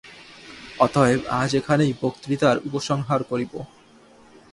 [0.79, 3.53] অতএব আজ এখানেই বক্তৃতার উপসংহার করিব।